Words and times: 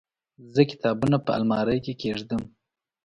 زه 0.53 0.61
کتابونه 0.71 1.17
په 1.25 1.31
المارۍ 1.37 1.79
کې 1.85 1.93
کيږدم. 2.01 2.41